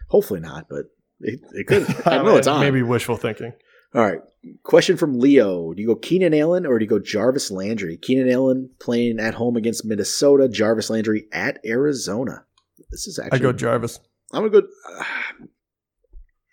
[0.10, 0.86] Hopefully not, but
[1.24, 1.88] it, it could.
[2.08, 2.62] I know it's on.
[2.62, 3.54] Maybe wishful thinking.
[3.96, 4.20] All right.
[4.64, 5.74] Question from Leo.
[5.74, 7.98] Do you go Keenan Allen or do you go Jarvis Landry?
[7.98, 12.44] Keenan Allen playing at home against Minnesota, Jarvis Landry at Arizona.
[12.92, 13.40] This is actually.
[13.40, 14.00] I go Jarvis.
[14.34, 14.66] I'm a good.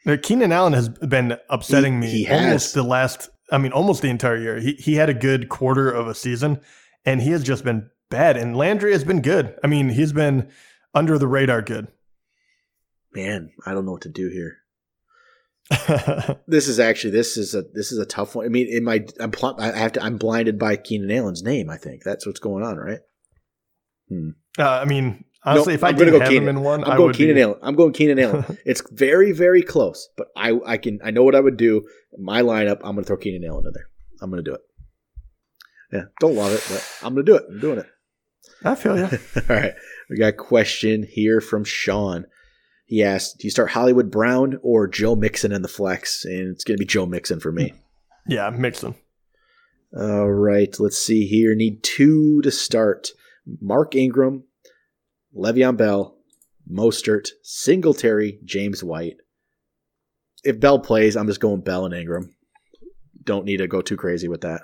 [0.07, 4.03] Uh, Keenan Allen has been upsetting he, me he almost the last, I mean, almost
[4.03, 4.61] the entire year.
[4.61, 6.61] He, he had a good quarter of a season
[7.05, 8.37] and he has just been bad.
[8.37, 9.57] And Landry has been good.
[9.65, 10.51] I mean, he's been
[10.95, 11.89] under the radar good.
[13.13, 14.59] Man, I don't know what to do here.
[16.49, 18.45] this is actually this is a this is a tough one.
[18.45, 21.71] I mean, in my I'm pl- I have to I'm blinded by Keenan Allen's name.
[21.71, 23.01] I think that's what's going on, right?
[24.09, 24.31] Hmm.
[24.59, 26.49] Uh, I mean, honestly, if I'm I didn't go have Keenan.
[26.49, 27.43] him in one, I'm I going Keenan be...
[27.43, 27.59] Allen.
[27.63, 28.59] I'm going Keenan Allen.
[28.67, 31.87] it's very very close, but I I can I know what I would do.
[32.19, 33.89] My lineup, I'm going to throw Keenan Allen in there.
[34.21, 34.61] I'm going to do it.
[35.93, 37.45] Yeah, don't love it, but I'm going to do it.
[37.49, 37.87] I'm doing it.
[38.65, 39.05] I feel you.
[39.49, 39.75] All right,
[40.09, 42.27] we got a question here from Sean.
[42.91, 46.65] He asked, "Do you start Hollywood Brown or Joe Mixon in the flex?" And it's
[46.65, 47.73] going to be Joe Mixon for me.
[48.27, 48.97] Yeah, Mixon.
[49.97, 51.55] All right, let's see here.
[51.55, 53.11] Need two to start:
[53.61, 54.43] Mark Ingram,
[55.33, 56.17] Le'Veon Bell,
[56.69, 59.19] Mostert, Singletary, James White.
[60.43, 62.35] If Bell plays, I'm just going Bell and Ingram.
[63.23, 64.63] Don't need to go too crazy with that.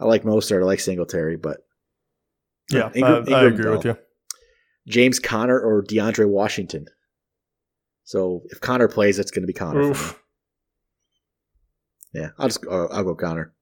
[0.00, 0.62] I like Mostert.
[0.62, 1.58] I like Singletary, but
[2.72, 3.76] yeah, Ingram, I, I agree Bell.
[3.76, 3.96] with you.
[4.88, 6.86] James Conner or DeAndre Washington.
[8.04, 9.94] So if Conner plays, it's going to be Conner.
[12.12, 13.52] Yeah, I'll just uh, I'll go Conner.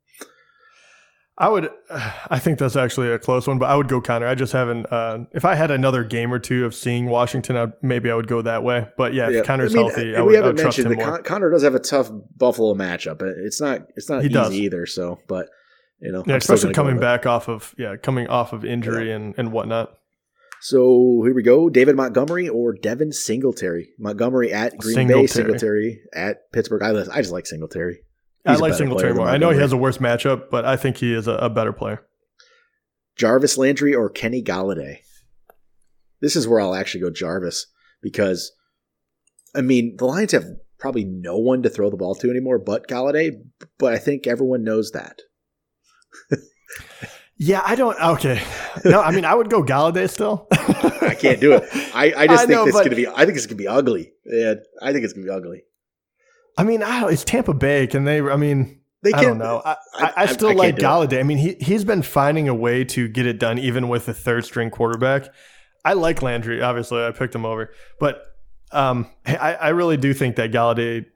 [1.37, 1.69] I would.
[2.31, 4.27] I think that's actually a close one, but I would go Conner.
[4.27, 4.87] I just haven't.
[4.91, 8.27] Uh, if I had another game or two of seeing Washington, I'd, maybe I would
[8.27, 8.89] go that way.
[8.97, 9.41] But yeah, Yeah.
[9.41, 10.99] if Conner's I mean, healthy, and I we would, I haven't mentioned that.
[11.01, 13.23] Con- Conner does have a tough Buffalo matchup.
[13.23, 14.53] It's not it's not He easy does.
[14.55, 14.87] either.
[14.87, 15.49] So, but
[16.01, 19.53] you know, yeah, especially coming back off of yeah, coming off of injury and and
[19.53, 19.98] whatnot.
[20.61, 23.91] So here we go: David Montgomery or Devin Singletary.
[23.99, 25.29] Montgomery at Green Bay, Singletary.
[25.29, 26.83] Singletary at Pittsburgh.
[26.83, 28.01] I, I just like Singletary.
[28.45, 29.29] I He's a like Singletary more.
[29.29, 31.73] I know he has a worse matchup, but I think he is a, a better
[31.73, 32.05] player.
[33.17, 34.99] Jarvis Landry or Kenny Golladay.
[36.21, 37.67] This is where I'll actually go Jarvis
[38.01, 38.53] because,
[39.55, 40.47] I mean, the Lions have
[40.79, 43.33] probably no one to throw the ball to anymore but Golladay,
[43.79, 45.21] but I think everyone knows that.
[47.41, 47.97] Yeah, I don't.
[48.01, 48.43] Okay,
[48.85, 50.49] no, I mean I would go Golladay still.
[50.51, 51.63] I can't do it.
[51.95, 53.07] I, I just I think know, it's but- gonna be.
[53.07, 54.13] I think it's gonna be ugly.
[54.25, 55.63] Yeah, I think it's gonna be ugly.
[56.57, 57.87] I mean, I don't, it's Tampa Bay.
[57.87, 58.21] Can they?
[58.21, 59.63] I mean, They I don't know.
[59.65, 60.85] I, I, I still like do it.
[60.85, 61.21] Golladay.
[61.21, 64.15] I mean, he he's been finding a way to get it done, even with the
[64.15, 65.33] third string quarterback.
[65.85, 66.61] I like Landry.
[66.61, 67.71] Obviously, I picked him over,
[68.01, 68.21] but
[68.73, 71.07] um, I, I really do think that Golladay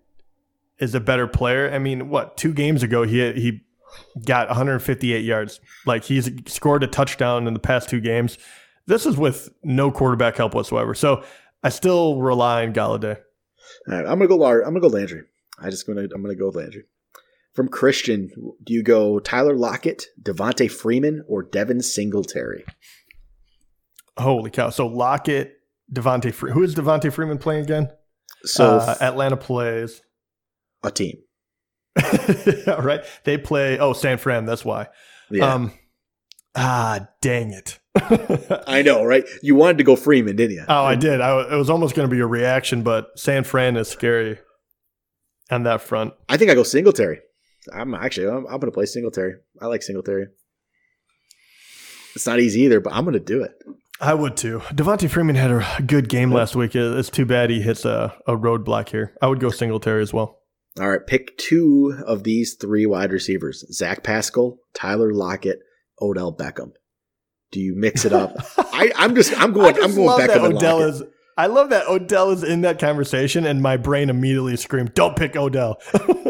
[0.78, 1.68] is a better player.
[1.72, 3.60] I mean, what two games ago he he
[4.26, 5.60] got 158 yards.
[5.86, 8.38] Like he's scored a touchdown in the past two games.
[8.86, 10.94] This is with no quarterback help whatsoever.
[10.94, 11.22] So
[11.62, 13.16] I still rely on Golladay.
[13.88, 14.36] All right, I'm gonna go.
[14.36, 15.22] Lar- I'm gonna go Landry.
[15.60, 16.02] I just gonna.
[16.02, 16.84] I'm gonna go with Landry.
[17.54, 18.30] From Christian,
[18.64, 22.64] do you go Tyler Lockett, Devonta Freeman, or Devin Singletary?
[24.18, 24.70] Holy cow!
[24.70, 25.54] So Lockett,
[25.92, 27.88] Devonta, Fre- who is Devonta Freeman playing again?
[28.44, 30.02] So uh, Atlanta plays.
[30.82, 31.18] a team.
[32.68, 33.78] All right, they play.
[33.78, 34.46] Oh, San Fran.
[34.46, 34.88] That's why.
[35.30, 35.72] Yeah, Um,
[36.54, 37.78] ah, dang it.
[38.66, 39.24] I know, right?
[39.42, 40.64] You wanted to go Freeman, didn't you?
[40.68, 41.20] Oh, I did.
[41.20, 44.38] I, it was almost going to be a reaction, but San Fran is scary
[45.50, 46.14] on that front.
[46.28, 47.20] I think I go Singletary.
[47.72, 48.28] I'm actually.
[48.28, 49.34] I'm, I'm gonna play Singletary.
[49.60, 50.26] I like Singletary.
[52.14, 53.52] It's not easy either, but I'm gonna do it.
[54.00, 54.58] I would too.
[54.70, 56.74] Devonta Freeman had a good game last week.
[56.74, 59.14] It's too bad he hits a, a roadblock here.
[59.22, 60.40] I would go Singletary as well.
[60.80, 65.60] All right, pick two of these three wide receivers: Zach Pascal, Tyler Lockett,
[66.00, 66.72] Odell Beckham.
[67.50, 68.36] Do you mix it up?
[68.58, 69.38] I, I'm just.
[69.38, 69.74] I'm going.
[69.74, 70.94] just I'm going Beckham and Odell Lockett.
[70.94, 71.02] is.
[71.36, 75.36] I love that Odell is in that conversation, and my brain immediately screamed, "Don't pick
[75.36, 75.80] Odell."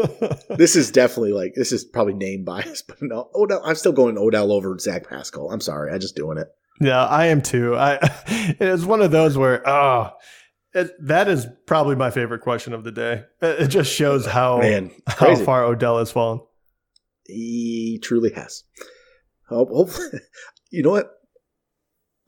[0.57, 3.61] This is definitely like this is probably name bias, but no, Odell.
[3.65, 5.51] I'm still going Odell over Zach Pascal.
[5.51, 6.47] I'm sorry, I'm just doing it.
[6.79, 7.75] Yeah, I am too.
[7.75, 10.11] I it's one of those where oh,
[10.73, 13.23] it, that is probably my favorite question of the day.
[13.41, 16.41] It, just shows how Man, how far Odell has fallen.
[17.25, 18.63] He truly has.
[19.47, 20.19] Hopefully,
[20.71, 21.11] you know what?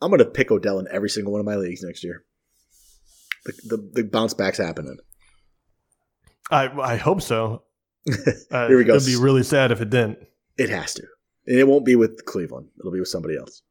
[0.00, 2.24] I'm going to pick Odell in every single one of my leagues next year.
[3.44, 4.98] The, the, the bounce back's happening.
[6.50, 7.62] I I hope so.
[8.52, 8.94] Uh, Here we go.
[8.94, 10.18] It'd be really sad if it didn't.
[10.56, 11.02] It has to.
[11.46, 12.68] And it won't be with Cleveland.
[12.78, 13.62] It'll be with somebody else.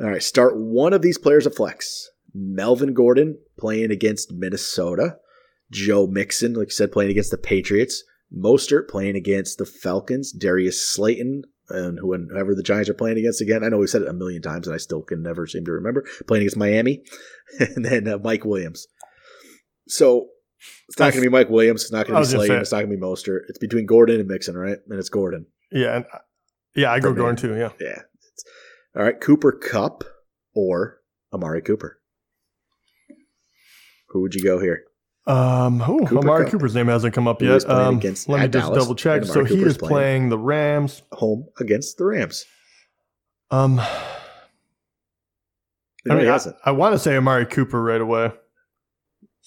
[0.00, 0.22] All right.
[0.22, 2.08] Start one of these players at flex.
[2.34, 5.16] Melvin Gordon playing against Minnesota.
[5.70, 8.04] Joe Mixon, like I said, playing against the Patriots.
[8.34, 10.32] Mostert playing against the Falcons.
[10.32, 13.64] Darius Slayton and whoever the Giants are playing against again.
[13.64, 15.72] I know we said it a million times and I still can never seem to
[15.72, 16.04] remember.
[16.26, 17.02] Playing against Miami.
[17.60, 18.86] and then uh, Mike Williams.
[19.88, 20.28] So
[20.88, 21.82] it's not going to be Mike Williams.
[21.82, 22.60] It's not going to be Slayton.
[22.60, 23.40] It's not going to be Mostert.
[23.48, 24.78] It's between Gordon and Mixon, right?
[24.88, 25.46] And it's Gordon.
[25.70, 26.04] Yeah, and,
[26.76, 27.54] yeah, I go Gordon too.
[27.56, 27.88] Yeah, Yeah.
[27.90, 28.44] It's-
[28.94, 29.18] all right.
[29.20, 30.04] Cooper Kupp
[30.54, 30.98] or
[31.32, 31.98] Amari Cooper.
[34.12, 34.84] Who would you go here?
[35.26, 36.52] um, ooh, Cooper Amari Kupp.
[36.52, 37.64] Cooper's name hasn't come up He yet.
[37.68, 39.24] Um, let me just Dallas, double check.
[39.24, 39.90] So Amari he Cooper's is playing.
[39.92, 41.02] playing the Rams.
[41.12, 42.44] Home against the Rams.
[43.50, 43.88] Um, I
[46.06, 46.56] mean, I, hasn't.
[46.64, 48.32] I want to say Amari Cooper right away.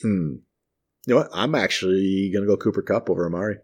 [0.02, 0.36] Hmm.
[1.08, 1.30] You know what?
[1.34, 3.58] I'm actually going to go Cooper Kupp over Amari.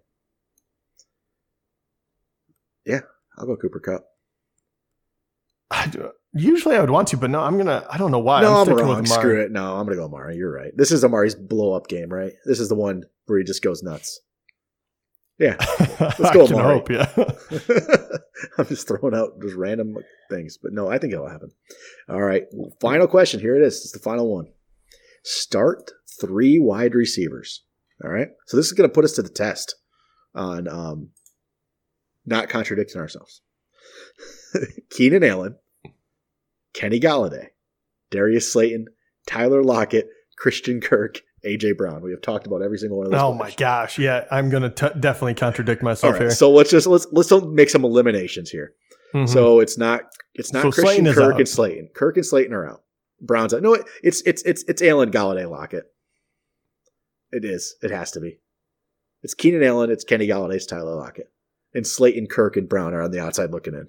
[2.86, 3.02] Yeah,
[3.38, 4.04] I'll go Cooper Kupp.
[5.70, 7.86] I do- usually I would want to, but no, I'm gonna.
[7.90, 8.42] I don't know why.
[8.42, 8.98] no, I'm I'm, wrong.
[9.02, 9.52] with Screw it.
[9.52, 10.36] No, I'm going to go Amari.
[10.38, 10.72] You're right.
[10.76, 12.34] This is Amari's blow up game, right?
[12.46, 14.22] This is the one where he just goes nuts.
[15.38, 15.56] Yeah.
[16.00, 16.76] let's go, Amari.
[16.76, 16.90] hope.
[16.90, 17.10] Yeah.
[18.58, 19.98] I'm just throwing out just random
[20.30, 21.52] things, but no, I think it'll happen.
[22.10, 22.44] All right,
[22.80, 23.40] final question.
[23.40, 23.78] Here it is.
[23.78, 24.48] It's the final one.
[25.24, 27.64] Start three wide receivers.
[28.04, 29.76] All right, so this is going to put us to the test
[30.34, 31.10] on um,
[32.26, 33.42] not contradicting ourselves.
[34.90, 35.56] Keenan Allen,
[36.74, 37.48] Kenny Golladay,
[38.10, 38.88] Darius Slayton,
[39.28, 40.08] Tyler Lockett,
[40.38, 42.02] Christian Kirk, AJ Brown.
[42.02, 43.22] We have talked about every single one of those.
[43.22, 43.40] oh players.
[43.54, 44.00] my gosh.
[44.00, 46.32] Yeah, I'm gonna t- definitely contradict myself right, here.
[46.32, 48.74] so let's just let's let's make some eliminations here.
[49.14, 49.28] Mhm.
[49.30, 50.02] So it's not
[50.36, 51.90] it's not So Christian Slayton Kirk and Slayton.
[51.94, 52.84] Kirk and Slayton are out.
[53.20, 53.62] Browns out.
[53.62, 55.86] No, it- it's it's it's it's Allen Golladay Lockett.
[57.32, 57.76] It is.
[57.82, 58.40] It has to be.
[59.24, 59.90] It's Keenan Allen.
[59.92, 61.32] It's Kenny Golladay's Tyler Lockett.
[61.74, 63.88] and Slayton, Kirk, and Brown are on the outside looking in.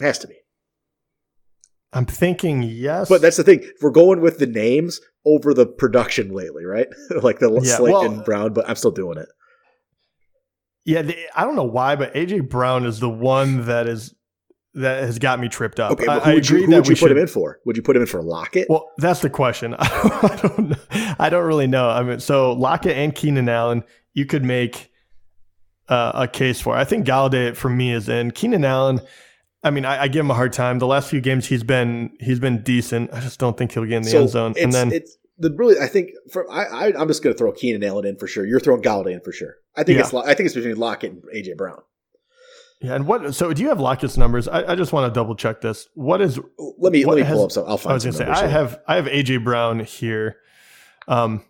[0.00, 0.34] Has to be.
[1.92, 3.08] I'm thinking yes.
[3.08, 3.60] But that's the thing.
[3.62, 6.88] If We're going with the names over the production lately, right?
[7.22, 9.28] like the Yeah, Slayton well- Brown, but I'm still doing it.
[10.84, 14.14] yeah, the, I don't know why, but AJ Brown is the one that is
[14.76, 15.92] that has got me tripped up.
[15.92, 17.10] Okay, I, but who I would you, agree who that would you put should.
[17.12, 17.60] him in for?
[17.64, 18.66] Would you put him in for Lockett?
[18.68, 19.74] Well, that's the question.
[19.78, 20.70] I don't.
[20.70, 20.76] know.
[21.20, 21.88] I don't really know.
[21.88, 24.90] I mean, so Lockett and Keenan Allen, you could make
[25.88, 26.76] uh, a case for.
[26.76, 28.32] I think Golladay for me is in.
[28.32, 29.00] Keenan Allen.
[29.64, 30.78] I mean, I, I give him a hard time.
[30.78, 33.12] The last few games he's been he's been decent.
[33.12, 34.54] I just don't think he'll get in the end zone.
[34.60, 35.80] And then it's the really.
[35.80, 38.46] I think for I, I I'm just going to throw Keenan Allen in for sure.
[38.46, 39.56] You're throwing Golladay in for sure.
[39.74, 40.04] I think Yeah.
[40.04, 41.80] it's I think it's between Lockett and AJ Brown.
[42.82, 43.34] yeah, and what?
[43.34, 44.46] So do you have Lockett's numbers?
[44.46, 45.88] I, I just want to double check this.
[45.94, 46.38] What is?
[46.78, 47.64] Let me let me pull up some.
[47.66, 47.92] I'll find.
[47.92, 50.36] I was going to say I have I have AJ Brown here,
[51.08, 51.42] um,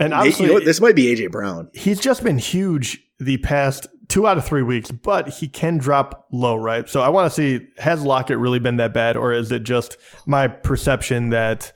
[0.00, 0.64] and You obviously know what?
[0.64, 1.70] This might be AJ Brown.
[1.74, 6.26] he's just been huge the past two out of three weeks, but he can drop
[6.32, 6.88] low, right?
[6.88, 9.96] So I want to see has Lockett really been that bad, or is it just
[10.26, 11.72] my perception that?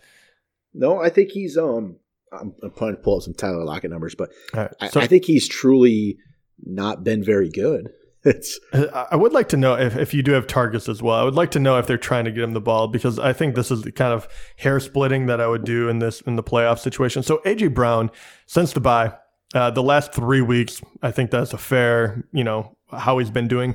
[0.74, 1.96] No, I think he's um.
[2.32, 5.26] I'm, I'm trying to pull up some Tyler Lockett numbers, but right, I, I think
[5.26, 6.16] he's truly
[6.64, 7.92] not been very good.
[8.24, 11.16] It's I I would like to know if, if you do have targets as well.
[11.16, 13.32] I would like to know if they're trying to get him the ball because I
[13.32, 16.36] think this is the kind of hair splitting that I would do in this in
[16.36, 17.22] the playoff situation.
[17.22, 18.10] So AJ Brown,
[18.46, 19.14] since the bye,
[19.54, 23.48] uh, the last three weeks, I think that's a fair, you know, how he's been
[23.48, 23.74] doing.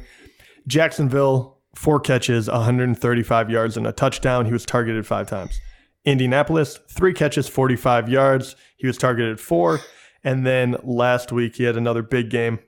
[0.66, 4.46] Jacksonville, four catches, 135 yards, and a touchdown.
[4.46, 5.60] He was targeted five times.
[6.06, 8.56] Indianapolis, three catches, 45 yards.
[8.78, 9.80] He was targeted four.
[10.24, 12.60] And then last week, he had another big game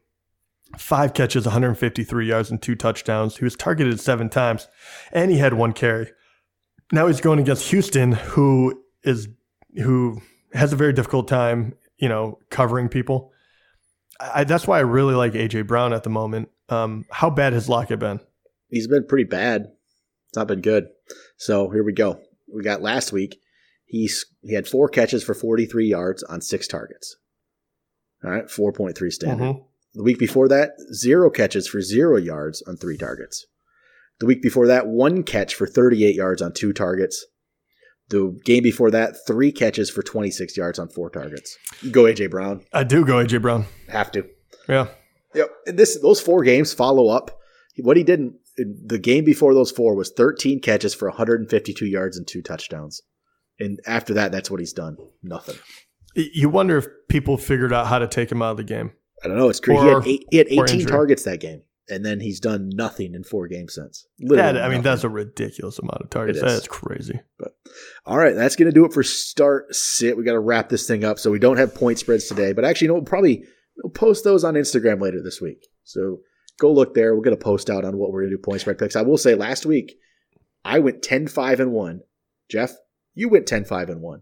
[0.78, 3.38] five catches, 153 yards, and two touchdowns.
[3.38, 4.68] He was targeted seven times,
[5.12, 6.12] and he had one carry.
[6.92, 9.28] Now he's going against Houston, who is
[9.76, 10.22] who
[10.54, 13.32] has a very difficult time, you know, covering people.
[14.20, 16.50] I, that's why I really like AJ Brown at the moment.
[16.70, 18.20] Um, how bad has Lockett been?
[18.70, 19.72] he's been pretty bad.
[20.28, 20.88] It's not been good.
[21.38, 22.20] So here we go.
[22.54, 23.40] We got last week.
[23.86, 27.18] He's he had four catches for 43 yards on six targets.
[28.24, 29.44] All right, 4.3 standard.
[29.44, 29.66] Mhm.
[29.93, 33.45] The week before that, zero catches for zero yards on three targets.
[34.19, 37.25] The week before that, one catch for 38 yards on two targets.
[38.10, 41.58] The game before that, three catches for 26 yards on four targets.
[41.82, 42.65] You go AJ Brown.
[42.73, 43.65] I do go AJ Brown.
[43.88, 44.28] Have to.
[44.67, 44.88] Yeah.
[45.36, 45.49] Yep.
[45.67, 47.39] And this those four games follow up.
[47.78, 52.17] What he did in, the game before those four was 13 catches for 152 yards
[52.17, 53.02] and two touchdowns.
[53.60, 54.97] And after that, that's what he's done.
[55.21, 55.56] Nothing.
[56.15, 58.91] You wonder if people figured out how to take him out of the game.
[59.24, 59.50] I don't know.
[59.50, 59.80] It's crazy.
[59.88, 63.14] Or- he, had eight, he had 18 targets that game, and then he's done nothing
[63.16, 64.06] in four games since.
[64.20, 64.82] That, I mean, nothing.
[64.84, 66.40] that's a ridiculous amount of targets.
[66.42, 67.20] That's crazy.
[67.38, 67.54] But
[68.06, 70.18] All right, that's going to do it for start sit.
[70.18, 71.20] We got to wrap this thing up.
[71.20, 73.44] So we don't have point spreads today, but actually, you know, we'll probably
[73.84, 75.68] we'll post those on Instagram later this week.
[75.84, 76.20] So
[76.60, 77.14] go look there.
[77.14, 78.96] We'll get a post out on what we're going to do point spread picks.
[78.96, 79.96] I will say last week
[80.66, 82.02] I went 10 5 and 1.
[82.50, 82.72] Jeff,
[83.16, 84.22] you went 10 5 and 1.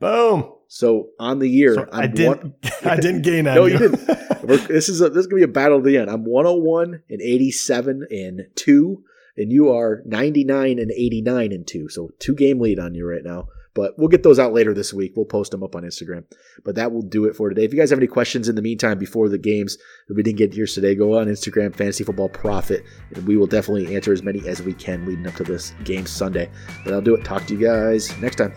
[0.00, 0.52] Boom.
[0.68, 2.42] So on the year, So I didn't.
[2.42, 4.08] one- I didn't gain No, you didn't.
[4.52, 6.10] We're, this is a, this is gonna be a battle of the end.
[6.10, 9.04] I'm 101 and 87 and two,
[9.36, 11.88] and you are 99 and 89 and two.
[11.88, 13.48] So two game lead on you right now.
[13.74, 15.14] But we'll get those out later this week.
[15.16, 16.24] We'll post them up on Instagram.
[16.62, 17.64] But that will do it for today.
[17.64, 20.38] If you guys have any questions in the meantime before the games that we didn't
[20.38, 22.84] get to yours today, go on Instagram, Fantasy Football Prophet,
[23.14, 26.04] and we will definitely answer as many as we can leading up to this game
[26.04, 26.50] Sunday.
[26.84, 27.24] But I'll do it.
[27.24, 28.52] Talk to you guys next time.